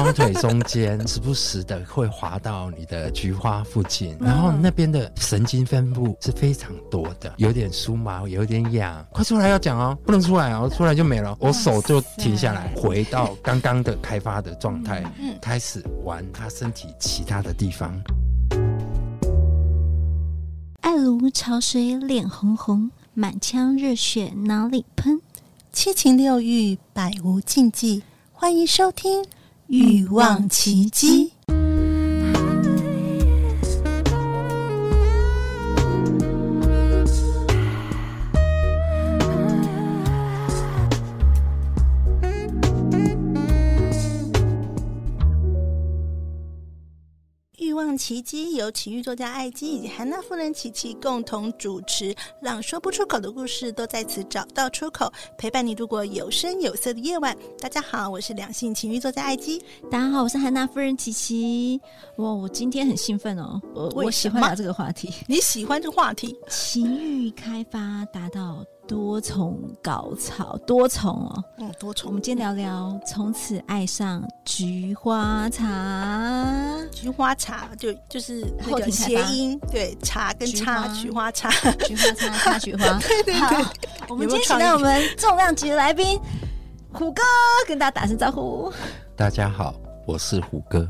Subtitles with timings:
[0.00, 9.06] 双腿中间，时不时的会滑到你的菊花附近，然后那边的神经分布是非常多的，有点酥麻，有点痒。
[9.12, 11.36] 快出来要讲哦，不能出来哦，出来就没了。
[11.38, 15.04] 我手就停下来，回到刚刚的开发的状态，
[15.42, 17.94] 开始玩他身体其他的地方。
[20.80, 25.20] 爱如潮水，脸红红，满腔热血哪里喷？
[25.74, 28.02] 七情六欲，百无禁忌。
[28.32, 29.22] 欢迎收听
[29.70, 31.26] 《欲望奇迹》。
[48.00, 57.36] 琦姬由情欲作家艾姬以及韩娜夫人琪琪共同主持，让说不出口的故事都在此找到出口，陪伴你度过有声有色的夜晚。
[57.60, 59.62] 大家好，我是两性情欲作家艾姬。
[59.90, 61.78] 大家好，我是韩娜夫人琪琪。
[62.16, 65.12] 哇，我今天很兴奋哦，我我喜欢聊这个话题。
[65.28, 66.34] 你喜欢这个话题？
[66.48, 68.64] 情欲开发达到。
[68.90, 72.08] 多重高潮，多重哦，嗯，多重。
[72.08, 76.76] 我们今天聊聊从此爱上菊花茶。
[76.90, 81.48] 菊花茶就就是那个谐音，对，茶跟插菊花茶，
[81.86, 82.84] 菊花茶插菊花。
[82.98, 83.34] 对对对。
[83.34, 83.72] 好，
[84.08, 86.18] 我们今天请到我们重量级的来宾
[86.92, 87.22] 虎哥，
[87.68, 88.72] 跟大家打声招呼。
[89.14, 89.72] 大家好，
[90.04, 90.88] 我是虎哥。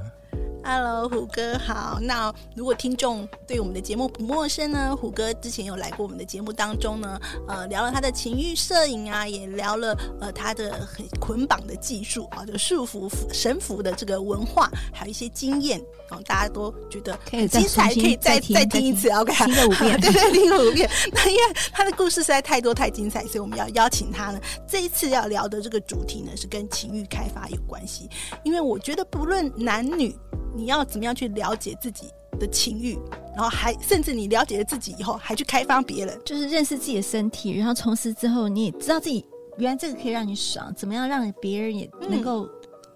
[0.62, 1.98] Hello，虎哥好。
[2.00, 15.80] 那如果听众对我们的节目不陌生呢，虎哥之前有来过我们的节目当中呢，呃，聊了他的情欲摄影啊，也聊了呃他的很捆绑的技术啊，就束缚神服的这个文化，还有一些经验
[16.10, 20.88] 啊、呃，大家都觉得很精彩，可以再再听一次，OK，听个五遍，对 对，听个五遍。
[21.12, 24.40] 那因为他的故事实在太多太精彩，所以我们要邀请他呢。
[24.68, 28.08] 这一次要聊的这个主题呢，是跟情欲开发有关系，
[28.44, 30.14] 因为我觉得不论男女。
[30.54, 32.98] 你要怎么样去了解自己的情欲，
[33.34, 39.24] 然后还甚至你了解了自己以后，还去开发别人，就是认识自己的身体，然后从此之后你也知道自己
[39.58, 42.48] 原来这个可以让你爽，怎么样让别人也能够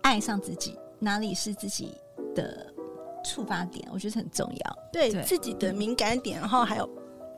[0.03, 1.91] 爱上自己，嗯、哪里是自己
[2.35, 2.67] 的
[3.25, 4.79] 触发点，我觉得很重要。
[4.93, 6.89] 对，对自己的敏感点，然后还有。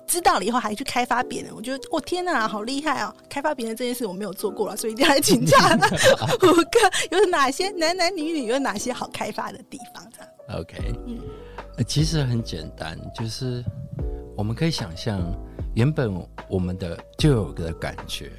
[0.07, 3.15] 知道了以后还去开发别人，我觉得我、哦、天哪，好厉害哦！
[3.29, 5.57] 开发别人这件事我没有做过了，所以一定要来请教
[6.43, 10.07] 五哥有哪些男男女女有哪些好开发的地方
[10.61, 11.19] ？OK，嗯，
[11.87, 13.65] 其实很简单，就是
[14.37, 15.21] 我们可以想象，
[15.75, 16.15] 原本
[16.49, 18.31] 我们的就有个感觉，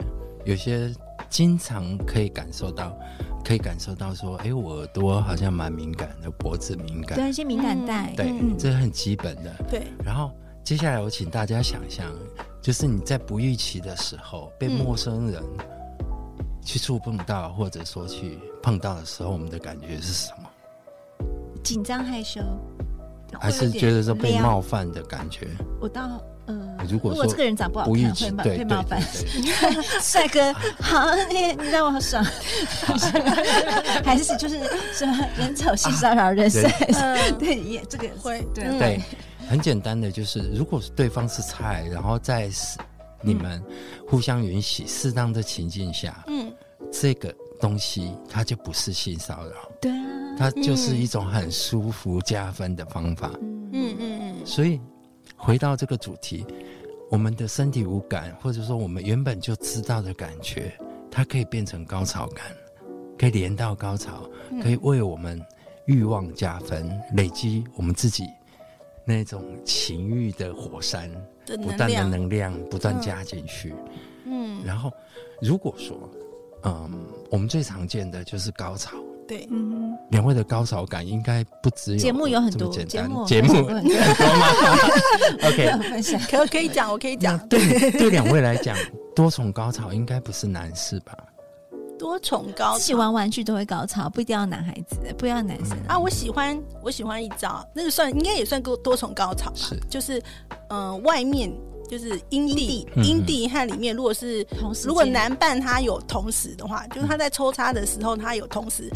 [0.45, 0.89] 有些
[1.29, 2.97] 经常可以感受到，
[3.44, 10.31] 可以感受到说，哎，我耳朵好像蛮敏感的，脖子敏感，对一些敏感带，对，嗯、这是很基本的，对，然后。
[10.67, 12.05] 接下来，我请大家想象，
[12.61, 15.41] 就是你在不预期的时候被陌生人
[16.61, 20.50] 去触碰到，或者说去碰到的时候，我们的感觉是什么？
[21.63, 22.41] 紧张害羞，
[23.39, 25.47] 还是觉得说被冒犯的感觉？
[25.79, 29.01] 我到嗯，如果说这个人长不好看，会冒对冒犯。
[30.03, 30.51] 帅哥，
[30.81, 32.22] 好，你你让我好爽。
[34.03, 34.59] 还是就是
[34.91, 36.69] 什么人丑性骚扰人帅？
[37.39, 39.01] 对，也这个会对对。
[39.47, 42.50] 很简单的，就是如果对方是菜，然后在
[43.22, 43.63] 你们
[44.08, 46.53] 互相允许、适当的情境下，嗯，
[46.91, 53.31] 这个东西它就不是性骚扰，对啊，它就是一种很舒服加分的方法，
[53.72, 54.46] 嗯嗯嗯。
[54.46, 54.80] 所以
[55.35, 56.46] 回到这个主题，
[57.09, 60.72] 我们的身体无感，或者说我们原本就知道的感觉，
[61.09, 62.46] 它可以变成高潮感，
[63.18, 64.29] 可以连到高潮，
[64.62, 65.41] 可以为我们
[65.85, 68.25] 欲望加分，累积我们自己。
[69.07, 71.09] 那种情欲的火山，
[71.45, 73.73] 不断的能量不断加进去，
[74.25, 74.91] 嗯，然后
[75.41, 75.97] 如果说，
[76.63, 76.91] 嗯，
[77.29, 83.09] 我们最常见的就是高潮，对，嗯，两位的高潮感应该不只有节目有很多简单。
[83.25, 83.53] 节目。
[83.66, 84.51] 很多 吗
[85.44, 85.72] ？OK，
[86.29, 88.75] 可 可以讲，我可以讲，对对，两位来讲，
[89.16, 91.16] 多重高潮应该不是难事吧？
[91.97, 95.97] 多重高潮，自己玩玩具都会高潮，不一定要男孩子，不要男生啊！
[95.97, 99.55] 我喜欢，我喜欢一招，那个算应该也算多多重高潮吧？
[99.58, 100.20] 是，就是，
[100.70, 101.52] 嗯、呃，外面
[101.90, 108.90] 就是阴蒂，阴蒂和里面，如果是同时，如果男伴他有同时的话，就是他在抽插的时候，他有同时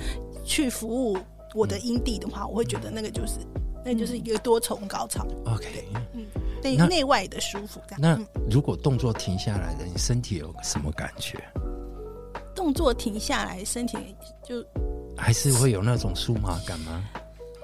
[0.44, 1.18] 去服务
[1.54, 3.40] 我的阴蒂的话，我会觉得那个就是，
[3.84, 5.26] 那就是一个多重高潮。
[5.46, 6.26] OK，嗯，
[6.62, 7.82] 对，内外的舒服。
[7.98, 8.20] 那
[8.50, 11.40] 如果动作停下来了，你身体有什么感觉？
[12.56, 13.98] 动作停下来，身体
[14.44, 14.64] 就
[15.18, 17.04] 还是会有那种酥麻感吗？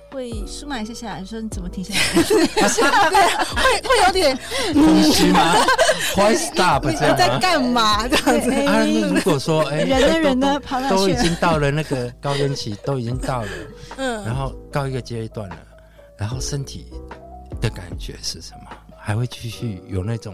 [0.09, 2.23] 会舒马一下下来，说你怎么停下来？
[2.23, 4.37] 会会有点
[4.73, 5.53] 空虚吗
[6.15, 6.89] ？Why stop？
[6.89, 8.07] 你在干嘛？
[8.07, 8.85] 这样子啊？
[8.85, 10.95] 那如果说哎，人呢人呢，跑哪去？
[10.95, 13.49] 都已经到了那个高原期，都已经到了，
[13.97, 15.57] 嗯，然后到一个阶段了，
[16.17, 16.87] 然后身体
[17.61, 18.71] 的感觉是什么？
[18.97, 20.33] 还会继续有那种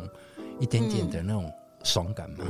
[0.59, 1.51] 一点点的那种
[1.83, 2.45] 爽感吗？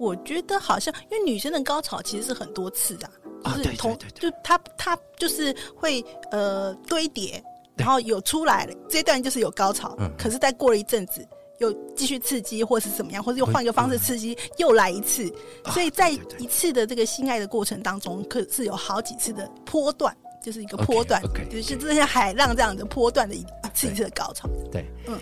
[0.00, 3.06] 我觉得好像，因为女生的高潮其实是很多次的，
[3.44, 7.40] 啊，就是同，对对对，就她她就是会呃堆叠，
[7.76, 11.22] 然后有出来了，这段就是有高潮，嗯，可是再过了一阵子
[11.58, 15.30] 又继续刺激，或是怎么样，或者又换一个方式刺激，又来一次，
[15.66, 25.18] 所以在一次的这个性爱的过程当中，可是有好几次的波段，就是一个波段，okay, okay, 就是就像海浪这样的波段的一一次一次的高潮，对，嗯，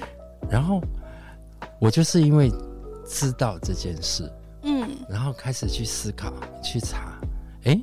[0.48, 0.80] 然后
[1.80, 2.48] 我就是因为
[3.08, 4.32] 知道这件事。
[4.68, 6.30] 嗯，然后开始去思考、
[6.62, 7.18] 去查。
[7.64, 7.80] 哎，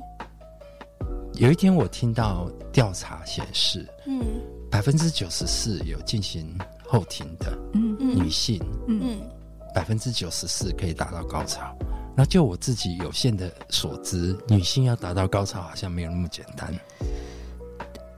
[1.34, 4.24] 有一天我听到调查显示，嗯，
[4.70, 6.56] 百分之九十四有进行
[6.86, 9.20] 后庭的，嗯女性，嗯，
[9.74, 11.76] 百分之九十四可以达到高潮。
[12.16, 16.72] 那就我自己有限的所知，女性要达到高潮好像没有那么简单。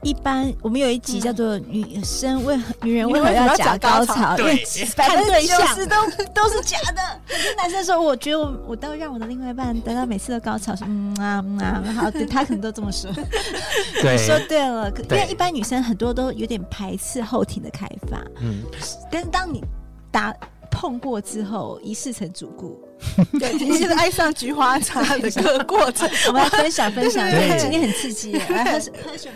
[0.02, 4.64] 一般我们有一集叫做“女生为女人为何要假高潮”，因为
[4.96, 5.96] 百分之九十都
[6.32, 7.02] 都是假的。
[7.26, 13.10] 可是男生说：“我觉得我我都让我的另外一半得到每次的高潮。”说：“嗯啊嗯啊，好，对他可能都这么说。
[14.00, 14.88] ”对，你说对了。
[14.90, 18.22] 因为一般女生很多都有点排斥后庭的开发。
[18.40, 18.62] 嗯，
[19.10, 19.64] 但是当你
[20.12, 20.32] 打
[20.70, 22.87] 碰过之后，一试成主顾。
[23.38, 27.28] 对，你现在爱上菊花茶的个过程，我们来分享分享。
[27.30, 29.32] 对，今天很刺激，来喝水喝水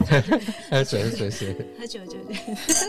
[0.71, 2.19] 喝水 喝水喝酒酒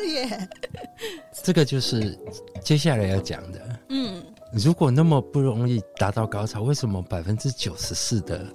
[0.07, 0.49] 耶。
[1.43, 2.17] 这个就是
[2.61, 3.79] 接下来要讲的。
[3.89, 8.45] 嗯，如果那么不容易达到高潮，为什么百分之九十四的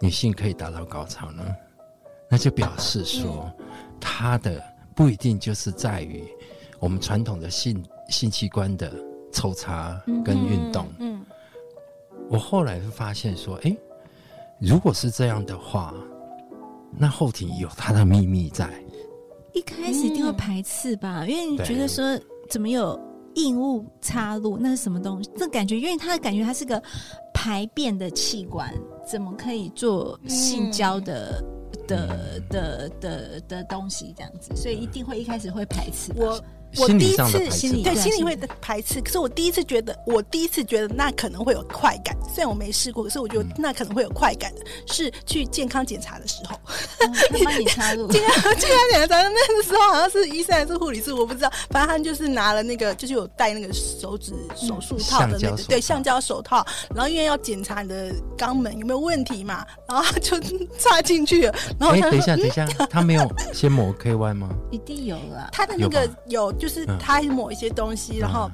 [0.00, 1.44] 女性可以达到高潮呢？
[2.30, 3.52] 那就表示说，
[4.00, 4.62] 她的
[4.94, 6.24] 不一定就是在于
[6.78, 8.92] 我们传统的性性器官的
[9.32, 10.88] 抽插跟运动。
[10.98, 11.13] 嗯。
[12.30, 13.76] 我后来就发现说，哎，
[14.58, 15.94] 如果是这样的话，
[16.96, 18.68] 那后庭有它的秘密在。
[19.52, 22.18] 一开始一定会排斥吧，嗯、因为你觉得说
[22.48, 22.98] 怎么有
[23.34, 25.30] 硬物插入，那是什么东西？
[25.36, 26.82] 这感觉，因为它的感觉它是个
[27.32, 28.72] 排便的器官，
[29.06, 31.40] 怎么可以做性交的、
[31.72, 34.56] 嗯、的的的的的东西这样子？
[34.56, 36.40] 所以一定会一开始会排斥我。
[36.78, 42.16] 我第一次心里对心里会排斥，可是我第一次觉得，我第一次觉得那可能会有快感。
[42.34, 46.58] 虽然我没试过，可是我觉得那可能会有快感的，是去健康检查的时候，
[46.98, 48.08] 他帮你插入。
[48.08, 51.52] 健康 健康检查那个时候好像是医生还是护理师，我不知道。
[51.70, 56.66] 反正他就是拿了那个，就是有戴那个手指手术套的那个，对，橡胶手套。
[56.94, 60.36] 然后因为要检查你的肛门有没有问题嘛，然后就
[60.78, 61.54] 插进去了。
[61.78, 64.48] 然后哎，等一下，等一下，他没有先抹 KY 吗？
[64.72, 66.52] 一定有了，他的那个有。
[66.66, 68.50] 就是他抹一些东西，嗯、然后，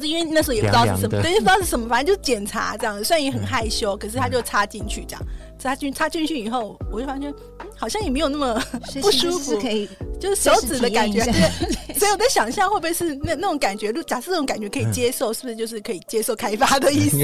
[0.00, 3.02] 因为那时候也不知道是什么，对，不知道是什么，反正就检查这样子。
[3.02, 5.22] 虽然也很害羞，嗯、可是他就插进去这样。
[5.58, 8.60] 插进插进去以后，我就发现、嗯、好像也没有那么
[9.00, 9.88] 不舒服，可以
[10.20, 11.24] 就是手指的感觉。
[11.26, 13.92] 对，所以我在想象会不会是那那种感觉？
[13.92, 17.18] 就假设这种感觉可以接受，嗯、是不是就是可以接受开发的意思？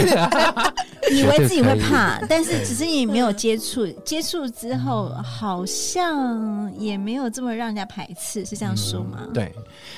[1.11, 9.21] 以为自己会怕，但是只是你没有接触，接触之后好像也没有这么让人家排斥，是这样说吗？
[9.27, 9.53] 嗯、对，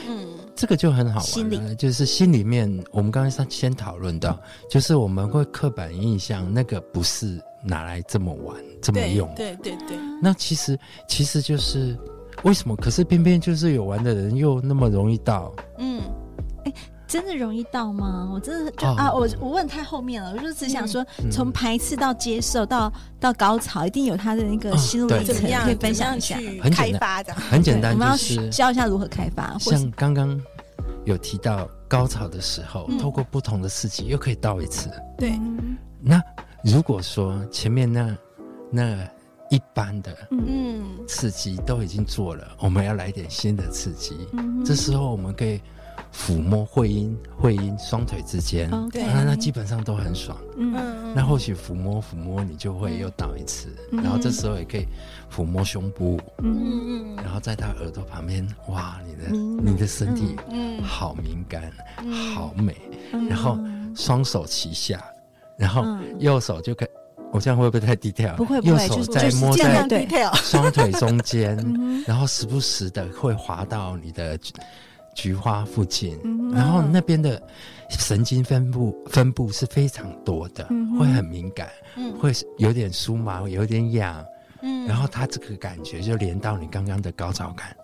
[0.09, 0.27] 嗯，
[0.57, 4.39] 这个就很好玩了，就是心里面，我们刚才先讨论到，
[4.71, 7.41] 就是我们会刻板印象，那个不是。
[7.65, 9.97] 拿来这么玩，这么用，对对对。
[10.21, 10.79] 那其实
[11.09, 11.97] 其实就是
[12.43, 12.75] 为什么？
[12.77, 15.53] 可是偏偏就是有玩的人又那么容易到。
[15.79, 16.03] 嗯，
[16.65, 16.73] 哎，
[17.07, 18.29] 真的容易到吗？
[18.33, 26.37] 我真的就、哦、啊，我我问太后面了，我就只想说，从、嗯、排斥到接受到到高潮，一定有他的那个心路历程，可以分享一下。
[26.61, 29.57] 很开发的，很简单，我们要就是教一下如何开发。
[29.59, 30.41] 像刚刚
[31.05, 34.91] 有提到高潮的时候，嗯、透过不同的刺激又可以到一次。
[35.17, 35.39] 对，
[36.01, 36.21] 那。
[36.65, 38.17] 如果说前面那
[38.71, 39.09] 那
[39.51, 40.83] 一般的嗯。
[41.09, 45.61] 刺激都已经做了，嗯、我们要来点新的刺激，嗯、这时候我们可以
[46.15, 50.73] 抚摸会阴会阴双腿之间，对、嗯，那基本上都很爽，嗯，
[51.15, 54.87] 那或许抚摸抚摸你就会又倒一次，嗯、然后这时候也可以
[55.35, 60.81] 抚摸胸部，嗯，然后在他耳朵旁边，哇，你的、嗯、你的身体嗯。
[60.83, 62.77] 好敏感，嗯、好美，
[63.13, 63.59] 嗯、然后
[63.95, 65.03] 双手齐下。
[65.57, 65.85] 然后
[66.19, 66.89] 右手就可以，
[67.33, 68.35] 我这样会不会太低调？
[68.37, 69.87] 不会，不会右手在摸在
[70.43, 74.39] 双腿中间，嗯、然后时不时的会滑到你的
[75.15, 77.41] 菊花附近，嗯、然后那边的
[77.91, 84.25] 神经分布分布是非常多的，嗯、会很敏感，嗯、会有点酥麻，有点痒，
[84.63, 87.77] 嗯，然后它这个感觉就连到你刚刚的高潮感，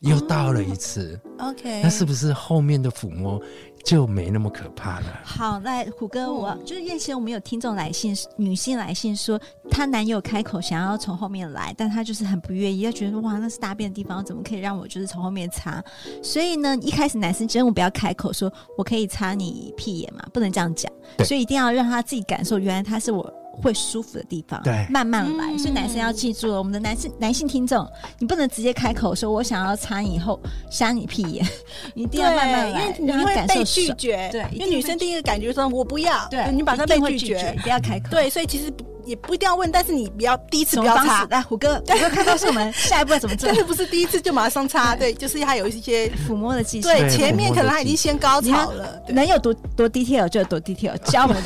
[0.00, 1.18] 又到了一次。
[1.38, 3.40] 哦、OK，那是不是后面的抚摸
[3.84, 5.20] 就没那么可怕了？
[5.22, 9.38] 好，那虎哥，我、嗯、就是燕贤，我们有听众来信，女性来信说，
[9.70, 15.82] 她男友开口想要从后面来，但她就是很不愿意，她觉得哇，那是大便的地方，怎么可以让我就是从后面擦？
[16.22, 20.90] 所以呢，一开始男生真的不要开口说，我可以擦你屁眼嘛，不能这样讲，
[21.24, 23.32] 所以一定要让他自己感受，原来他是我。
[23.62, 25.52] 会舒服的地方，对，慢慢来。
[25.52, 27.86] 嗯、所以男生要记住了，我们的男性男性听众，
[28.18, 31.46] 你不能直接开口说“我想要擦以后扇你屁眼”，
[31.94, 34.28] 你一定要慢慢来，因为你会被拒绝。
[34.30, 38.08] 对，因为女生第一个感觉说“我不要”，对，你把她被拒绝，不要开口。
[38.10, 38.72] 对，所以其实。
[39.06, 41.24] 也不一定要问，但是你不要第一次不要擦。
[41.30, 43.48] 来，虎哥，虎哥看到是我们 下一步要怎么做？
[43.48, 44.94] 但是不是第一次就马上擦？
[44.96, 46.90] 对，就是他有一些抚摸的技巧。
[46.90, 49.00] 对，前面可能他已经先高潮了。
[49.08, 51.42] 能有多多 detail 就有多 detail，教我们。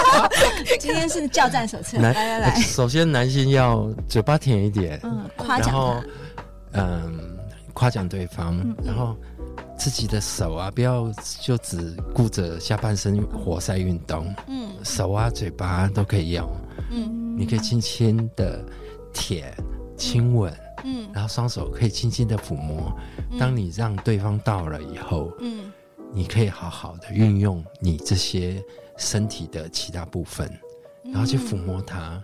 [0.78, 1.98] 今天是教战手册。
[1.98, 5.96] 来来来，首先男性要嘴巴甜一点，嗯，夸奖，然后
[6.72, 7.38] 嗯，
[7.72, 9.16] 夸奖对方，然后
[9.78, 16.48] 自己的手啊，不要就只顾着下半身活塞运动，嗯，手啊、嘴巴都可以用。
[16.90, 18.64] 嗯，你可以轻轻的
[19.12, 19.54] 舔、
[19.96, 20.52] 亲吻，
[20.84, 22.92] 嗯，然后双手可以轻轻的抚摸。
[23.38, 25.72] 当你让对方到了以后，嗯，
[26.12, 28.62] 你可以好好的运用你这些
[28.96, 30.50] 身体的其他部分，
[31.04, 32.22] 然后去抚摸它。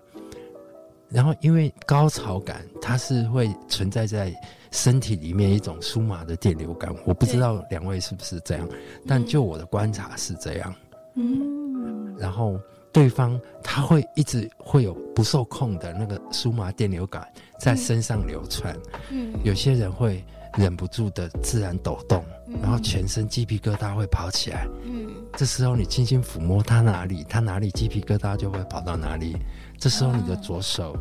[1.08, 4.34] 然后，因为高潮感它是会存在在
[4.72, 8.68] 身体里面一种酥麻的电流感，我不知道两位是不是这样，
[9.06, 10.74] 但就我的观察是这样。
[11.14, 12.58] 嗯，然后。
[12.96, 18.74] 对方他会一直会有不受控的那个酥麻电流感在身上流窜，
[19.10, 20.24] 嗯，有些人会
[20.56, 29.36] 忍不住的自然抖动，嗯，然后全身鸡皮疙瘩会跑起来，嗯，这时候你轻轻抚摸他哪里，他哪里鸡皮疙瘩就会跑到哪里。
[29.78, 30.96] 这时候你的左手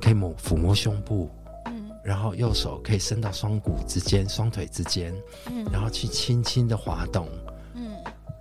[0.00, 1.28] 可以摸抚摸胸部，
[1.66, 5.14] 嗯，然后右手可以伸到双股之间、双腿之间，
[5.50, 7.28] 嗯，然后去轻轻的滑动。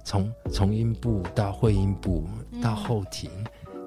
[0.07, 2.25] 从从阴部到会阴部
[2.63, 3.29] 到后庭，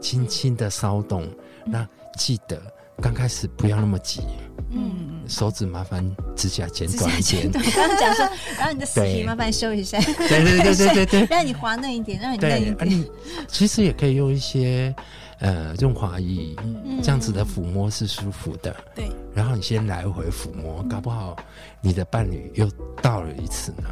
[0.02, 1.26] 轻轻的骚动。
[1.64, 2.60] 那记得
[3.00, 4.20] 刚开始不要那么急。
[4.68, 6.04] 嗯，手指麻烦
[6.36, 7.50] 指甲剪短一点。
[7.74, 9.98] 刚刚讲说，然后你的死皮麻烦修一下。
[9.98, 12.76] 对对对对对对， 让你滑嫩一点，让你嫩一点。
[12.86, 13.10] 你
[13.48, 14.94] 其实也可以用一些
[15.38, 16.54] 呃润滑液，
[17.02, 18.76] 这样子的抚摸是舒服的。
[18.94, 19.08] 对。
[19.34, 21.34] 然后你先来回抚摸，搞不好
[21.80, 23.88] 你的伴侣又到了一次呢。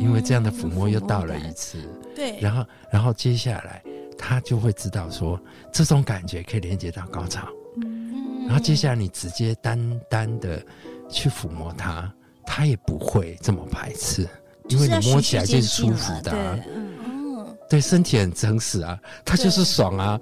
[0.00, 1.78] 因为这样的抚摸又到了一次，
[2.14, 3.82] 对，然后，然后接下来
[4.16, 5.38] 他就会知道说，
[5.72, 10.62] 这种感觉可以连接到高潮，嗯，然后接下来你直接单单的
[11.08, 12.10] 去抚摸他，
[12.44, 14.26] 他也不会这么排斥，
[14.68, 20.18] 因为你摸起来就是舒服的，啊，嗯，对，身体很诚实啊，他就是爽啊，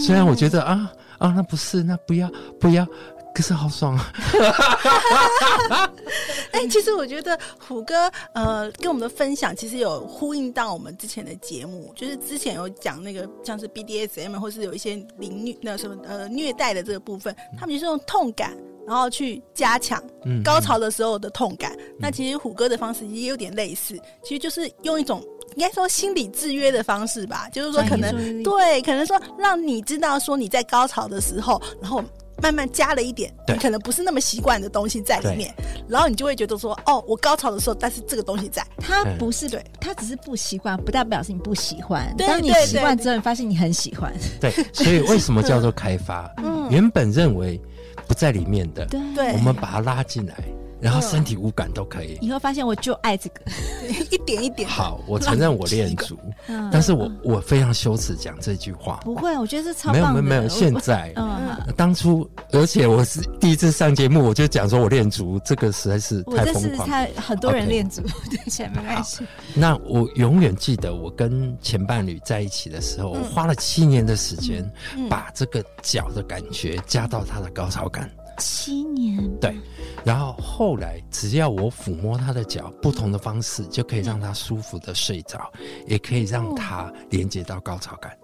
[0.00, 2.86] 虽然我觉得啊啊，那不是，那不要不要。
[3.38, 3.96] 可是好爽
[5.70, 5.88] 啊！
[6.50, 18.56] 哎，其实我觉得虎哥呃跟我们的分享，其实有呼应到我们之前的节目，就是之前有讲那个像是 BDSM 或是有一些凌虐那什么呃虐待的这个部分，他们就是用痛感，
[18.88, 20.02] 然后去加强
[20.42, 21.74] 高潮的时候的痛感。
[21.78, 32.02] 嗯嗯、那其实虎哥的方式也有点类似，其实就是用一种应该说心理制约的方式吧，就是说可能对，可能说让你知道说你在高潮的时候，然后。
[32.42, 35.54] 慢慢加了一点，你可能不是那么习惯的东西在里面，
[35.88, 42.14] 然后你就会觉得说，哦，我高潮的时候，但是这个东西在，它不是对，它只是不习惯，不代表是你不喜欢。
[42.16, 44.12] 当你习惯之后，你发现你很喜欢。
[44.40, 46.32] 对，所以为什么叫做开发？
[46.38, 47.60] 嗯，原本认为
[48.06, 50.34] 不在里面的，对，我们把它拉进来。
[50.80, 52.18] 然后身体无感都可以。
[52.20, 53.40] 你会发现我就爱这个，
[54.10, 54.68] 一点一点。
[54.68, 56.18] 好，我承认我恋足，
[56.72, 59.00] 但是我我非常羞耻讲这句话。
[59.04, 59.92] 不会，我觉得是超棒。
[59.92, 66.88] 没有没有没有，现在，嗯，当初，而且我是第一次上节目，我就讲说我恋足，这个实在是太疯狂。
[66.88, 69.24] 太很多人恋足， 对，前没关系。
[69.54, 74.70] 那我永远记得我跟前伴侣在一起的时候，我花了七年的时间，
[75.08, 78.10] 把这个脚的感觉加到他的高潮感。
[78.38, 79.54] 七年，对，
[80.04, 85.52] 然后后来只要我抚摸他的脚，不同的方式就可以让他舒服的睡着，
[85.86, 88.16] 也可以让他连接到高潮感，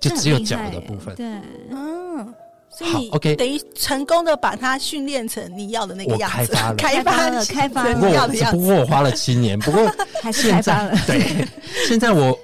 [0.00, 1.14] 就只有脚的部分。
[1.14, 1.26] 对，
[1.70, 2.34] 嗯，
[2.70, 7.94] 所以 OK，等于成功的把它训练成你要的那个样子， 开发了，开发了，开发了。
[7.94, 9.90] 不过，不过我花了七年，不过
[10.22, 10.94] 还是开发了。
[11.06, 11.46] 对，
[11.88, 12.38] 现在我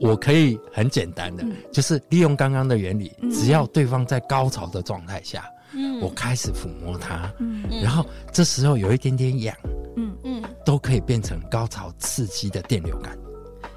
[0.00, 5.48] 我可以很简单的，就是利用刚刚的原理，只要对方在高潮的状态下。
[5.76, 9.56] 嗯，我开始抚摸它，嗯，然后这时候有一点点痒，
[9.96, 10.14] 嗯。
[10.24, 13.16] 嗯，都可以变成高潮刺激的电流感。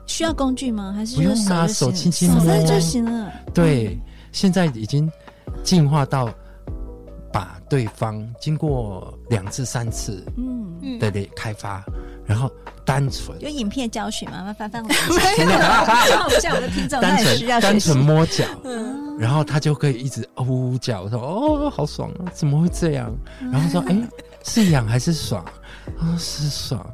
[0.05, 0.93] 需要工具吗？
[0.95, 3.29] 还是不用啊手轻轻摸就行了？
[3.53, 3.99] 对，
[4.31, 5.11] 现在已经
[5.63, 6.33] 进化到
[7.33, 11.83] 把对方经过两次、三次嗯，的开发，
[12.27, 12.51] 然后
[12.85, 13.39] 单纯。
[13.41, 14.43] 有影片教学吗？
[14.45, 14.97] 麻烦翻我们，
[16.39, 23.11] 像我的听众，单纯单纯摸脚，嗯，然后他就可以一直呜呜叫，我说哦，好爽啊，怎么会这样？
[23.51, 23.97] 然后说哎，
[24.43, 25.43] 是痒还是爽？
[25.99, 26.85] 啊，是爽，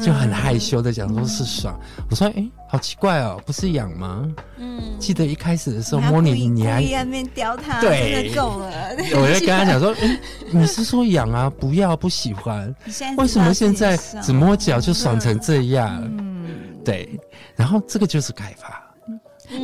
[0.00, 1.78] 就很害羞的讲说是爽。
[2.10, 4.26] 我说哎，好奇怪哦，不是痒吗？
[4.58, 8.70] 嗯，记得一开始的时候摸你，你还在那边叼他，对，够了。
[9.14, 11.50] 我就 跟他讲说，哎，你是说痒啊？
[11.50, 12.74] 不要，不喜欢。
[13.16, 16.02] 为什么现在只摸脚就爽成这样？
[16.18, 16.46] 嗯，
[16.84, 17.18] 对。
[17.56, 18.82] 然后这个就是开发。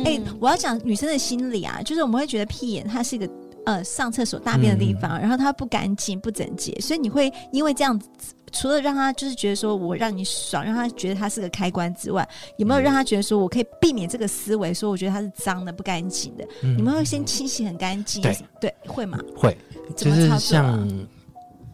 [0.03, 3.29] 哎，我要讲女生的心理啊，就是我们会觉得屁眼它是一个。
[3.65, 8.07] 呃，上厕所大便的地方，嗯、然后它不干净、不整洁，所以你会因为这样子，
[8.55, 16.47] 除了让他就是觉得说我让你爽，让他觉得他是个开关之外，有没有让他觉得说我可以避免这个思维，说我觉得它是脏的、不干净的？
[16.63, 18.35] 嗯、你们会先清洗很干净，对。
[18.61, 19.19] 对，会吗？
[19.35, 19.55] 会，
[19.95, 21.07] 就是像。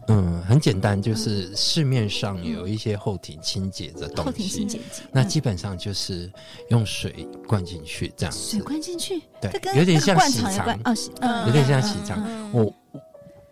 [0.08, 6.28] 嗯，很简单，就是市面上有一些后庭清洁的东西，后庭清洁剂，那基本上就是
[6.70, 12.20] 用水灌进去这样子，水灌进去，对，有点像洗肠，哦，有点像洗肠。
[12.52, 12.64] 我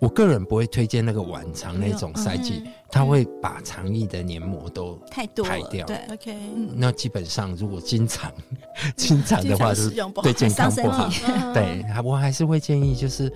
[0.00, 5.86] 我个人不会推荐那个晚肠那种塞剂，它会把肠液的黏膜都太多排掉。
[5.86, 6.36] 对，OK。
[6.74, 8.32] 那基本上如果经常
[8.96, 9.90] 经常的话，就是
[10.22, 11.08] 对健康不好。
[11.54, 13.32] 对，我还是会建议就是。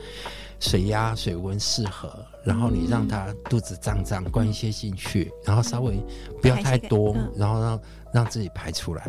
[0.60, 5.98] 水压、水温适合，然后你让它肚子胀胀，灌一些进去，然后稍微
[6.40, 7.80] 不要太多，然后让
[8.14, 9.04] 让自己排出来，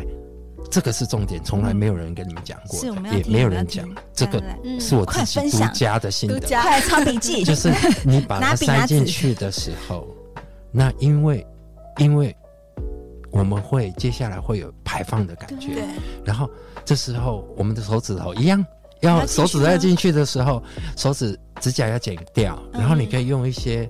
[0.70, 2.80] 这个是重点，从来没有人跟你们讲过，
[3.16, 4.42] 也没有人讲，这个
[4.80, 6.40] 是我自己独家的心得。
[6.40, 7.72] 快抄笔记，就是
[8.04, 10.08] 你把它 塞进去的时候，
[10.72, 11.46] 那因为
[11.98, 12.36] 因为
[13.32, 15.86] 我们会接下来会有排放的感觉，
[16.24, 16.50] 然后
[16.84, 18.66] 这时候我们的手指头一样。
[19.02, 20.64] 要手指要进去的时候，
[20.96, 23.88] 手指指甲要剪掉，然后你可以用一些，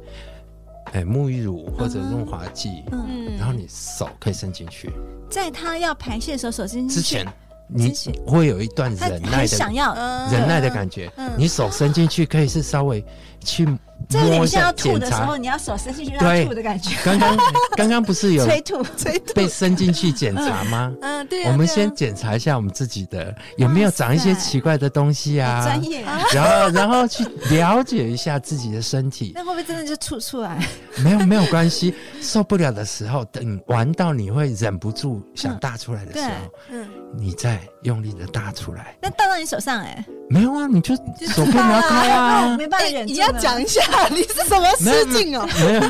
[0.96, 4.90] 哎，沐浴乳或者润滑剂，嗯，然后你手可以伸进去，
[5.30, 7.28] 在他要排泄的时候，手伸进去之前，
[7.68, 7.94] 你
[8.26, 9.94] 会有一段忍耐的想要
[10.32, 13.04] 忍耐的感觉，你手伸进去可以是稍微
[13.42, 13.68] 去。
[14.08, 16.96] 这有点像要吐的时候，你要手伸进去让吐的感觉。
[17.04, 17.38] 刚刚
[17.76, 20.94] 刚刚不是有 催吐催吐被伸进去检查吗？
[21.02, 21.46] 嗯，对。
[21.46, 25.64] 我们先检查一下我们自己的有没有长一些奇怪的东西啊？
[25.64, 26.04] 专业。
[26.34, 29.32] 然后然后去了解一下自己的身体。
[29.34, 30.64] 那会不会真的就吐出来？
[31.04, 36.30] 没有没有关系，受不了的时候，等玩到你会忍不住想大出来的时候，
[36.72, 38.96] 嗯，你再用力的大出来。
[39.02, 40.06] 那倒到你手上哎？
[40.30, 43.08] 没有啊，你就手不拿开啊， 没办法忍。
[43.08, 43.82] 你要讲一下。
[44.10, 45.48] 你是什么失禁哦？
[45.60, 45.82] 没有，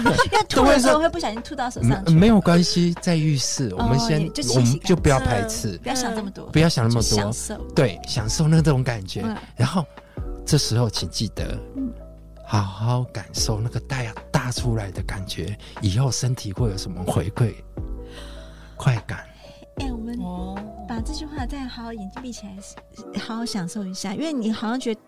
[0.66, 2.04] 的时候会不小心吐到手上。
[2.14, 9.24] 没有关系，在浴室，我们先，我们就不要排斥，不要想这么多，不要想那么多，享受，对，享受那种感觉。
[9.56, 9.86] 然后
[10.46, 11.58] 这时候请记得，
[12.46, 17.54] 好好感受那个大大出来的感觉，以后身体会有什么回馈、
[18.76, 19.20] 快感。
[19.78, 20.18] 哎，我们
[20.88, 25.02] 把这句话再好好眼睛闭起来，好好享受一下，因为你好像觉得。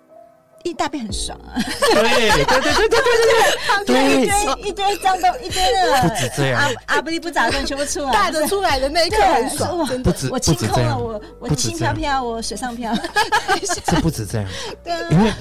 [0.64, 1.54] 一大便很爽啊！
[1.94, 3.00] 对对对对对
[3.86, 12.92] 对 对，一堆一堆脏东一堆的，不止这样，阿阿不力不杂的全部出来，大的出来的那一刻很爽，不止我清空了，我我轻飘飘，我水上漂，
[13.86, 14.50] 这不止这样，
[14.84, 15.32] 对，因为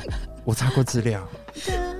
[0.44, 1.27] 我查过资料，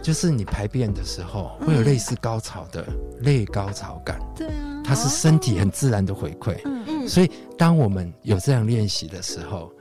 [0.03, 2.85] 就是你排便的时候会有类似高潮的
[3.23, 4.53] 类高潮感，对啊，
[4.85, 9.73] 它是身体很自然的回馈，嗯嗯，所以当我们有这样练习的时候。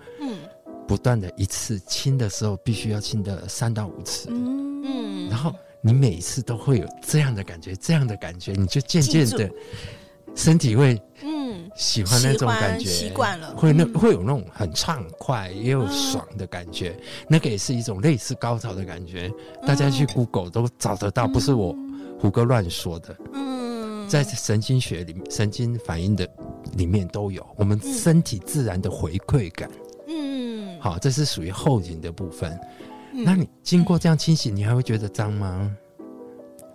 [0.87, 9.49] 不断的一次亲的时候，必须要亲的三到五次，嗯，然后你每一次都会有这样的感觉，这样的感觉，你就渐渐的
[10.35, 11.69] 身体会嗯。
[11.75, 16.95] 喜欢那种感觉，习惯了，会那会有那种很畅快也有爽的感觉，
[17.27, 19.29] 那个也是一种类似高潮的感觉。
[19.65, 21.75] 大家去 Google 都找得到，不是我
[22.17, 23.54] 胡歌乱说的，嗯，
[24.07, 26.27] 在神经学里，神经反应的
[26.77, 29.69] 里面都有，我们身体自然的回馈感。
[30.07, 32.57] 嗯好，这是属于后颈的部分。
[33.13, 35.75] 嗯、那你经过这样清洗，你还会觉得脏吗？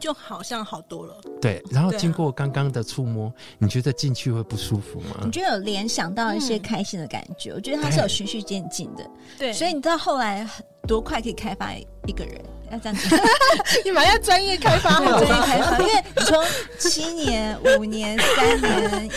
[0.00, 1.20] 就好像好多了。
[1.42, 5.20] 对，然后经过刚刚的触摸，啊、你觉得进去会不舒服吗？
[5.24, 7.52] 你觉得有联想到一些开心的感觉？
[7.52, 9.06] 嗯、我觉得它是有循序渐进的。
[9.38, 10.48] 对，所以你知道后来
[10.86, 11.72] 多快可以开发
[12.06, 12.40] 一个人？
[12.72, 13.16] 要这样子，
[13.84, 16.40] 你们要专业开发，专业开发，因为你从
[16.78, 19.10] 七年、五年、三年、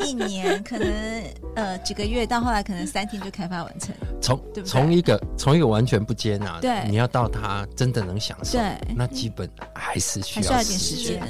[0.00, 1.24] 一一年，可能
[1.56, 3.94] 呃几个月到后来，可能三天就开发完成。
[4.20, 11.22] 从从一个从一个完全不接纳，对，你要到他真的能享受，对，那基本还是需要一点时间，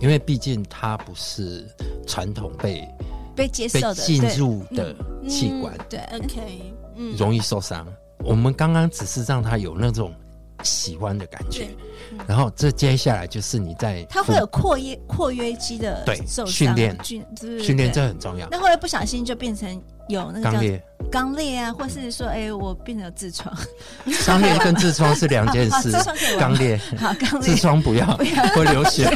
[0.00, 1.66] 因为毕竟它不是
[2.06, 2.88] 传统被
[3.34, 4.94] 被接受的进入的
[5.28, 7.16] 器官，对，OK，嗯。
[7.16, 7.84] 容易受伤。
[8.18, 10.12] 我们刚刚只是让他有那种。
[10.62, 11.76] 喜欢的感觉对。
[12.26, 17.22] 然后这接下来就是你在他会有括约括约肌的对训练训
[17.60, 18.48] 训练，这很重要。
[18.50, 19.70] 那后来不小心就变成
[20.08, 23.54] 有那个叫肛裂，肛裂啊，或是说，哎，我变成痔疮？
[24.26, 25.92] 肛裂跟痔疮是两件 事。
[26.38, 28.06] 肛裂， 好，肛裂痔疮不要，
[28.54, 29.06] 会流血。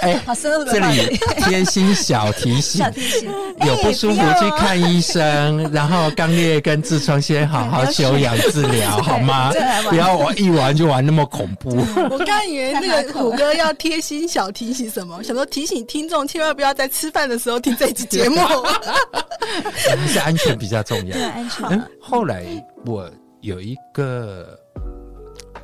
[0.00, 3.30] 哎，这里贴心小提醒小，提醒，
[3.66, 9.52] 有不舒服哎去看医生，然后肛裂跟痔疮先好好休养治疗，好吗
[9.88, 11.70] 不要玩一玩就玩那么恐怖。
[12.10, 18.40] 我刚以为那个虎哥要贴心小提醒什么，想说提醒听众千万不要在吃饭的时候听这一集节目。
[19.62, 21.22] 还是安全比较重要对。
[21.22, 22.44] 安全嗯，后来
[22.86, 23.10] 我
[23.40, 24.58] 有一个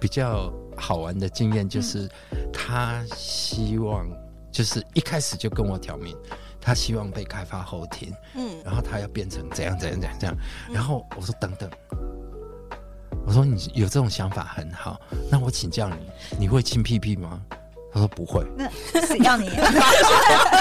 [0.01, 2.09] 比较好玩的经验，就是
[2.53, 4.09] 他希望，
[4.53, 6.17] 就是一开始就跟我挑明，
[6.61, 10.37] 他希望被开发后庭，嗯然后他要变成怎样怎样怎样怎样，
[10.73, 11.69] 然后我说等等，
[13.27, 15.97] 我说你有这种想法很好，那我请教你，
[16.39, 17.41] 你会亲屁屁吗？
[17.93, 18.45] 他说不会。
[18.57, 18.69] 那
[19.07, 19.49] 谁要你？
[19.49, 19.71] 啊？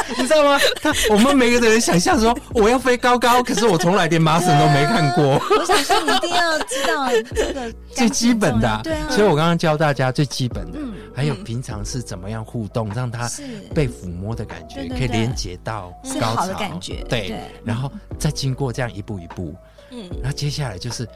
[0.17, 0.59] 你知道吗？
[0.81, 5.23] 他我们每个人想象说我要飞高高，可是我从来连麻绳都没看过。
[5.57, 10.93] 我想说，你一定要知道这个最基本的、啊，对啊，所以我刚刚教大家最基本的，嗯。
[11.15, 13.43] 还有平常是怎么样互动，让他是。
[13.73, 16.35] 被抚摸的感觉可以连接到高潮。
[16.35, 17.39] 好的感觉对，对。
[17.65, 19.55] 然后再经过这样一步一步，
[19.91, 20.07] 嗯。
[20.21, 21.07] 然后接下来就是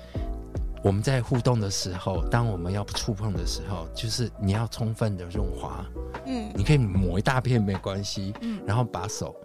[0.83, 5.85] 我们在互动的时候，当我们要触碰的时候，就是你要充分的润滑，
[6.25, 6.51] 嗯。
[6.55, 8.59] 你可以抹一大片没关系，嗯。
[8.65, 9.35] 然后把手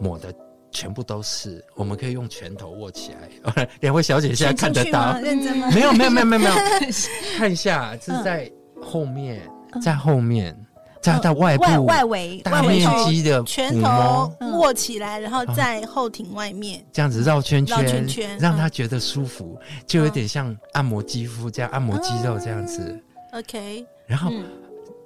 [0.00, 0.34] 抹的
[0.70, 3.68] 全部都是，我们可以用拳头握起来。
[3.80, 5.18] 两位小姐现在看得到？
[5.20, 5.70] 认真吗？
[5.70, 6.54] 没有没有没有没有没有，
[7.38, 9.48] 看一下是在后面，
[9.80, 10.56] 在后面，
[11.02, 22.98] 在它外部外外围大面积的拳头握起来，然后在后庭外面这样子绕圈圈，绕圈圈让他觉得舒服，就有点像按摩肌肤这样按摩肌肉这样子。
[23.32, 24.44] OK，然后嗯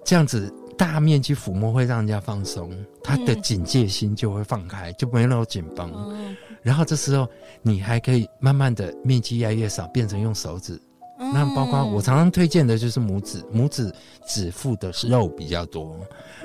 [0.05, 2.71] 这样子大面积抚摸会让人家放松，
[3.03, 5.91] 他的警戒心就会放开，就没那么紧绷。
[6.11, 7.29] 嗯然后这时候
[7.63, 10.79] 你还可以慢慢的面积越来越少，变成用手指。
[11.19, 13.93] 那包括我常常推荐的就是拇指，拇指
[14.27, 15.99] 指腹的肉比较多，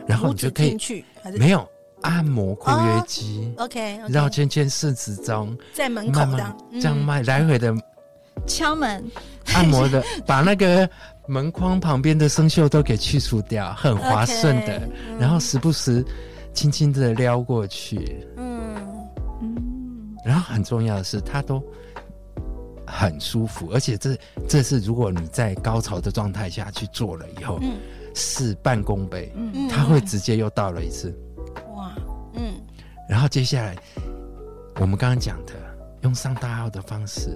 [0.08, 1.04] 然后你就可以去
[1.38, 1.68] 没有
[2.02, 7.26] 按摩括约肌，OK，绕圈圈顺时钟，在门口慢慢这样嗯。
[7.26, 7.74] 来回的
[8.48, 9.04] 敲门，
[9.54, 10.90] 按摩的， 把那个
[11.28, 14.82] 门框旁边的生锈都给去除掉，很滑顺的
[15.20, 16.04] 然后时不时
[16.54, 18.76] 轻轻的撩过去，嗯
[19.42, 21.62] 嗯，然后很重要的是，它都
[22.92, 24.18] 很舒服，而且这
[24.50, 27.78] 这是如果你在高潮的状态下去做了以后，嗯。
[28.14, 29.70] 事半功倍，嗯。
[29.70, 31.18] 它会直接又到了一次。
[31.74, 31.96] 哇
[32.34, 32.54] 嗯。
[33.08, 33.74] 然后接下来
[34.76, 35.54] 我们刚刚讲的，
[36.02, 37.30] 用上大号的方式，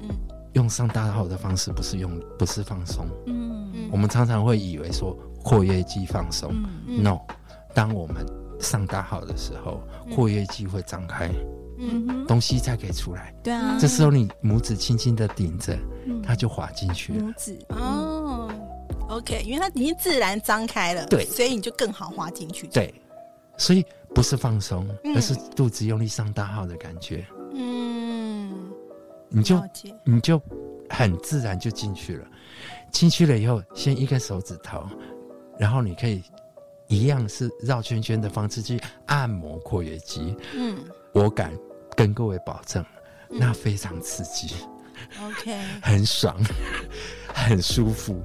[0.00, 0.08] 嗯。
[0.54, 3.88] 用上大号的方式不是用不是放松，嗯嗯。
[3.92, 7.02] 我们常常会以为说括约肌放松、嗯嗯。
[7.02, 7.20] n o
[7.74, 8.24] 当我们
[8.60, 9.82] 上大号的时候，
[10.14, 11.34] 括约肌会张开，嗯
[11.78, 13.34] 嗯，东西才可以出来。
[13.42, 16.22] 对啊，这时候你拇指轻轻的顶着，嗯。
[16.22, 17.20] 它就滑进去了。
[17.22, 17.58] 拇指。
[17.68, 18.50] 哦
[19.08, 21.24] ，OK，因为它已经自然张开了，对。
[21.24, 22.94] 所以你就更好滑进去。，对，
[23.56, 23.84] 所以
[24.14, 25.14] 不是放松，嗯。
[25.14, 28.70] 而是肚子用力上大号的感觉，嗯，
[29.28, 29.62] 你就，
[30.04, 30.40] 你就
[30.88, 32.26] 很自然就进去了。
[32.92, 34.84] 进去了以后，先一个手指头，
[35.58, 36.22] 然后你可以
[36.94, 40.36] 一样是绕圈圈的方式去按摩括约肌。
[40.54, 40.76] 嗯
[41.12, 41.52] 我敢
[41.96, 42.84] 跟各位保证，
[43.30, 44.54] 嗯那非常刺激
[45.22, 46.36] ，，OK， 很爽，
[47.32, 48.20] 很舒服。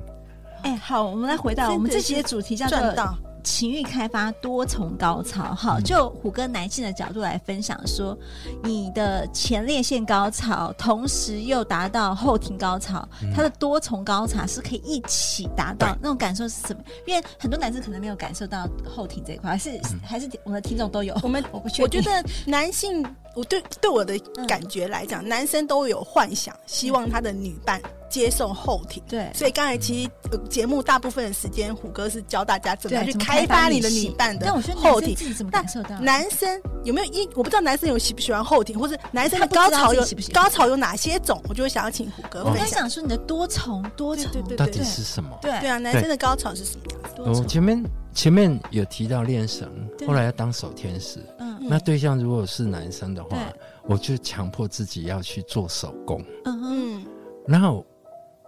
[0.64, 5.84] 哎，好，我们来回到我们这期的主题叫做赚到，情欲开发多重高潮，好，嗯。
[5.84, 8.18] 就虎哥男性的角度来分享说，
[8.64, 13.32] 你的前列腺高潮，同时又达到后庭高潮，嗯。
[13.36, 16.84] 它的多重高潮是可以一起达到那种感受是什么？
[17.06, 20.00] 因为很多男生可能没有感受到后庭这一块，还是、嗯。
[20.04, 21.18] 还是我们的听众都有。
[21.24, 29.02] 我们 我不确定，我觉得男性，我对对我的感觉来讲，男生都有幻想，希望他的女伴接受后庭。
[29.08, 35.26] 对，所以刚才其实呃节目大部分的时间，虎哥是教大家怎么样去开发你的女伴的但我觉得后庭男生自。
[35.26, 36.00] 己怎么感受到？
[36.00, 37.26] 男生有没有一？
[37.36, 41.42] 我不知道男生有喜不喜欢后庭，或是男生的高潮有喜不喜高潮有哪些种？
[41.48, 42.80] 我就会想要请虎哥哦我在分享。
[42.80, 45.38] 想说你的多重多重，对对对到底是什么？
[45.42, 47.24] 对对啊，男生的高潮是什么样子？
[47.24, 51.20] 多前面前面有提到练绳，对后来要当守天使。
[51.40, 53.38] 嗯那对象如果是男生的话，
[53.84, 56.20] 我就强迫自己要去做手工。
[56.46, 57.06] 嗯哼嗯
[57.46, 57.86] 然后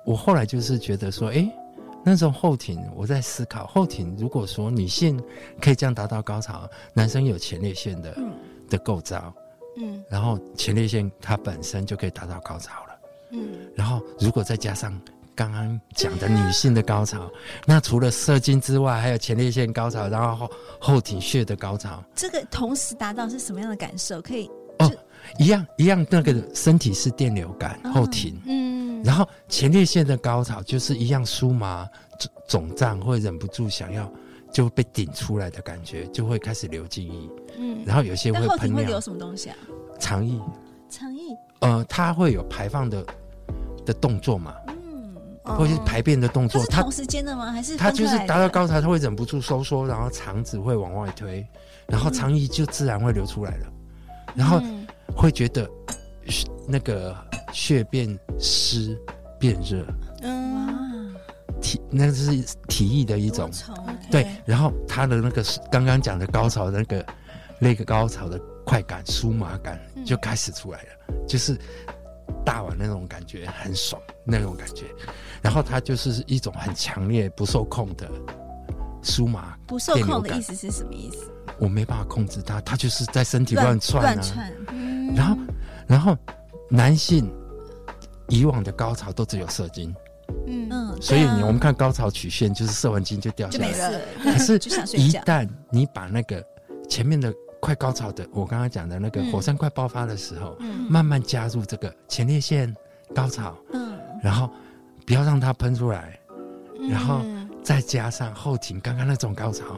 [0.06, 1.50] 我后来就是觉得说，哎，
[2.04, 5.22] 那种后庭，我在思考后庭，如果说女性
[5.62, 8.32] 可以这样达到高潮，男生有前列腺的、嗯。
[8.70, 9.34] 的构造，
[9.78, 10.02] 嗯。
[10.10, 13.00] 然后前列腺它本身就可以达到高潮了。
[13.32, 14.98] 嗯，然后如果再加上
[15.36, 17.30] 刚刚讲的女性的高潮，
[17.66, 24.22] 那除了射精之外，还有前列腺高潮，然后后后庭穴的高潮，这个同时达到是什么样的感受？
[24.22, 24.90] 可以哦，
[25.38, 28.71] 一样一样，那个身体是电流感，后庭，嗯，
[29.04, 31.88] 然后前列腺的高潮就是一样酥麻
[32.48, 34.12] 肿胀，胀会忍不住想要。
[34.54, 38.80] 就被顶出来的感觉，就会开始流精液，嗯，然后有些会喷尿。
[38.80, 39.56] 会流什么东西啊？
[39.98, 40.38] 肠液。
[40.90, 41.22] 肠液。
[41.62, 43.02] 呃，它会有排放的
[43.86, 44.54] 的动作嘛？
[44.68, 46.62] 嗯，或者是排便的动作。
[46.66, 47.50] 它是同时间的吗？
[47.50, 51.48] 还是它就是达到高潮，它会忍不住收缩，然后肠子会往外推，
[51.88, 53.68] 然后肠液就自然会流出来了，
[54.36, 54.62] 然后
[55.16, 55.66] 会觉得
[56.68, 57.16] 那个
[57.52, 59.00] 血变湿
[59.40, 59.86] 变热。
[60.22, 61.16] 嗯。
[61.62, 63.48] 体那是体液的一种，
[64.10, 67.06] 对，然后他的那个刚刚讲的高潮的那个
[67.60, 71.56] 那个高潮的快感、酥麻感就开始出来了，嗯、就是
[72.44, 74.86] 大碗那种感觉很爽那种感觉，
[75.40, 78.10] 然后它就是一种很强烈不受控的
[79.04, 79.56] 酥麻。
[79.68, 81.32] 不受控的意思是什么意思？
[81.60, 84.14] 我没办法控制它，它就是在身体乱窜啊。
[84.14, 84.54] 乱窜。
[84.70, 85.38] 嗯、然后，
[85.86, 86.18] 然后
[86.72, 87.32] 男性
[88.32, 89.94] 以往的高潮都只有射精。
[90.48, 90.68] 嗯。
[90.72, 93.70] 嗯，所以你我们看高潮曲线，就是射完精就掉下来。
[93.70, 94.00] 了。
[94.24, 94.56] 可是，
[94.98, 96.44] 一旦你把那个
[96.90, 100.58] 前面的快高潮的，我刚刚讲的那个火山快爆发的时候，
[100.90, 102.74] 慢慢加入这个前列腺
[103.14, 104.50] 高潮，嗯，然后
[105.06, 106.18] 不要让它喷出来，
[106.90, 107.22] 然后
[107.62, 109.78] 再加上后庭刚刚那种高潮，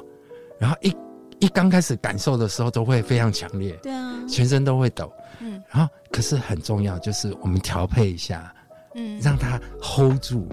[0.60, 0.96] 然后一
[1.44, 8.50] 一刚开始感受的时候都会非常强烈，对啊，全身都会抖，嗯，然后可是很重要就是我们调配一下。
[8.96, 10.48] 嗯，让他 hold 住，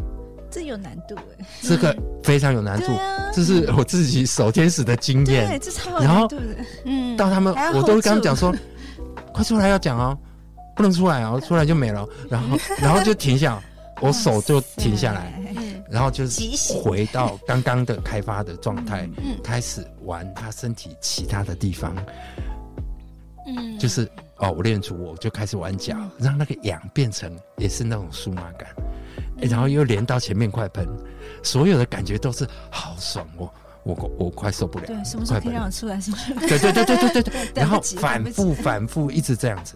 [0.51, 2.87] 这有难度哎，这个非常有难度，
[3.33, 5.47] 这是我自己守天使的经验。
[5.47, 6.57] 对，这超有难度的。
[6.87, 8.53] 嗯，到他们，我都跟他们讲说，
[9.33, 10.19] 快出来要讲哦，
[10.75, 12.05] 不能出来哦，出来就没了。
[12.31, 13.63] 然后， 然后就停下，
[14.01, 15.39] 我手就停下来，
[15.89, 16.43] 然后就是
[16.83, 19.09] 回到刚刚的开发的状态，
[19.43, 21.95] 开始玩他身体其他的地方。
[23.47, 24.11] 嗯，就是。
[24.43, 28.71] 哦，我练出我就开始玩脚，让那个痒变成也是那种酥麻感，
[29.41, 30.89] 欸，然后又连到前面快喷，
[31.43, 33.51] 所有的感觉都是好爽，哦
[33.83, 34.87] 我我快受不了。
[34.87, 36.01] 对，什么时候可以让我出来？
[36.01, 36.17] 是吗？
[36.41, 37.53] 对对对对对对 对。
[37.55, 39.75] 然后反复反复一直这样子，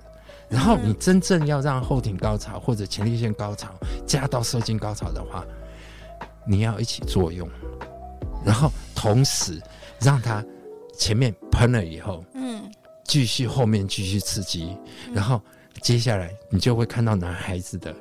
[0.48, 3.68] 然后你真正要让后庭高潮或者前列腺高潮
[4.06, 5.44] 加到射精高潮的话，
[6.46, 7.48] 你要一起作用，
[8.44, 9.60] 然后同时
[10.00, 10.44] 让它
[10.96, 12.70] 前面喷了以后，嗯。
[13.06, 14.74] 继续后面继续刺激，
[15.12, 15.38] 然后
[15.82, 17.94] 接下来你就会看到男孩子的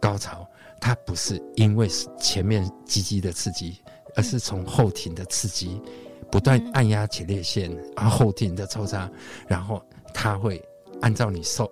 [0.00, 0.48] 高潮，
[0.80, 1.86] 他不是因为
[2.18, 3.76] 前面积极的刺激，
[4.16, 5.78] 而是从后庭的刺激
[6.30, 9.08] 不断按压前列腺，然后后庭的抽插，
[9.46, 10.66] 然后他会
[11.02, 11.70] 按照你受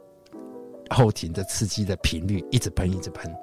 [0.91, 3.35] 后庭的刺激的频率一直喷一直喷，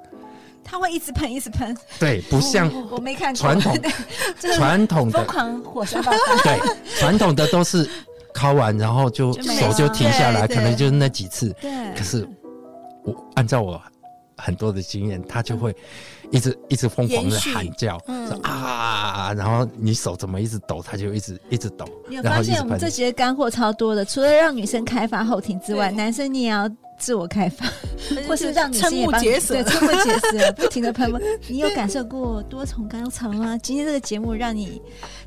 [0.64, 3.76] 他会一直喷一直喷，对，不像我没看传统
[4.56, 6.60] 传统的疯狂火山爆发，对，
[6.98, 7.88] 传统的都是。
[8.36, 11.54] 敲完，然后就手就停下来，可能就是那几次。
[11.62, 11.70] 对。
[11.96, 12.28] 可是
[13.04, 13.80] 我按照我
[14.36, 15.74] 很多的经验，他就会
[16.32, 21.86] 一直一直疯狂的喊叫，说啊，然后你手怎么一直抖，他就一直一直抖。
[22.08, 24.04] 你有发现我们这节干货超多的？
[24.04, 26.68] 除了让女生开发后庭之外，男生你也要
[27.04, 27.66] 自我开发，
[28.26, 31.12] 或是让女生也帮你，对，瞠目结舌， 不停的喷。
[31.48, 33.58] 你有感受过多重高潮吗？
[33.58, 34.80] 今天这个节目让你。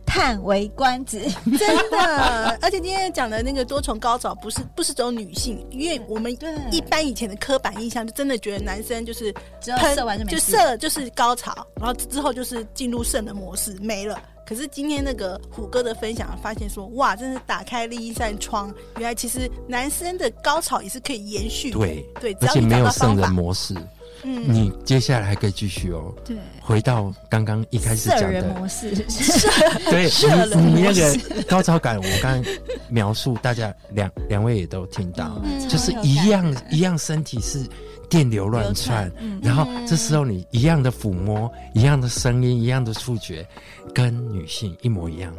[0.09, 1.19] 叹为观止，
[1.59, 2.57] 真的。
[2.61, 6.31] 而且今天讲的那个多重高潮，不是不是只有女性，因为我们
[6.71, 9.33] 一般以前的刻板印象，就真的觉得男生就是
[9.77, 14.17] 喷射完就没就射就是高潮，然后之后就是进入肾的模式没了。
[14.47, 21.77] 可是今天那个虎哥的分享，发现说哇，真是打开了一扇窗，原来其实男生的高潮也是可以延续的。
[21.77, 23.75] 对对，而且没有圣人模式。
[24.23, 26.11] 嗯，你接下来还可以继续哦。
[26.25, 28.89] 对，回到刚刚一开始讲的模式，
[29.91, 30.09] 对，
[30.55, 32.53] 你你那个高潮感，我刚刚
[32.89, 37.59] 描述，大家两两位也都听到，就是一样一样，身体是
[38.09, 43.47] 电流乱窜，然后这时候你一样的抚摸，一样的声音，一样的触觉，
[43.93, 45.33] 跟女性一模一样，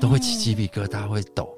[0.00, 1.48] 都会起鸡皮疙瘩，会抖。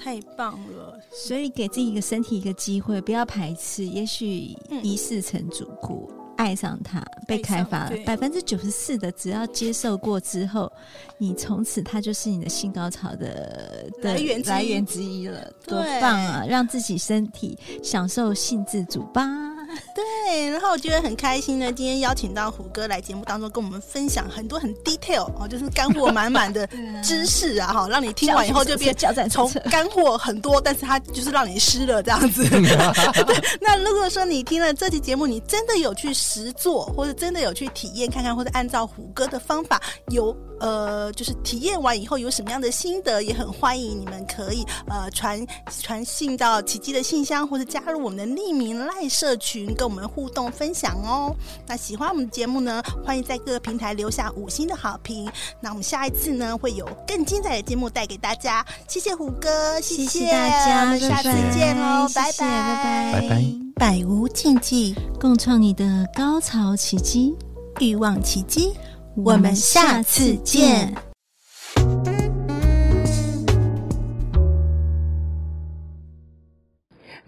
[0.00, 0.96] 太棒了！
[1.10, 3.84] 所以给自己一个身体一个机会，不要排斥。
[3.84, 10.72] 也许一世成主顾，嗯、爱上它，被开发了百分之九十四的，只要接受过之后，
[11.18, 15.52] 你从此它就是你的性高潮的来源来源之一了。
[15.66, 16.46] 多棒啊！
[16.48, 19.26] 让自己身体享受性自主吧。
[19.94, 26.66] 对，然后我觉得很开心呢，今天邀请到虎哥来节目当中跟我们分享很多很 detail 哦，就是干货满满的
[27.02, 28.94] 知识啊，哈，让你听完以后就变
[29.28, 32.48] 从干货很多，但是它就是让你湿了这样子。
[32.48, 40.36] 对，那如果说你听了这期节目，你真的有去实做，或者真的有去体验看看，或者按照虎哥的方法有。
[40.60, 45.46] 呃，就是体验完以后有什么样的心得，也很欢迎你们可以呃传
[45.80, 51.34] 传信到奇迹的信箱，或者加入我们的匿名赖社群，跟我们互动分享哦。
[51.66, 55.30] 那喜欢我们的节目呢，欢迎在各个平台留下五星的好评。
[55.60, 58.64] 那我们下一次呢，会有更精彩的节目带给大家。
[58.86, 63.44] 谢谢胡哥，谢谢，谢谢大家，我们下次见哦，拜拜，拜拜，拜拜，
[63.74, 67.34] 百无禁忌，共创你的高潮奇迹，
[67.80, 68.72] 欲望奇迹。
[69.16, 71.07] 我们下次见。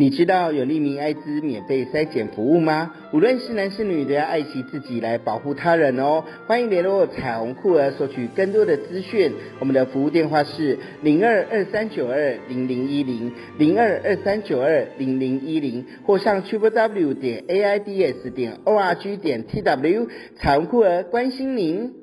[0.01, 2.91] 你知道有利民艾滋免费筛检服务吗？
[3.13, 6.25] 无论是男是女，都要爱惜自己来保护他人哦。
[6.47, 9.31] 欢迎联络彩虹酷儿索取更多的资讯。
[9.59, 20.09] 我们的服务电话是零二二三九二零零一零零二二三九二零零一零，或上 triple w 点 aids 点 org 点 tw。
[20.37, 22.00] 彩虹酷儿关心您。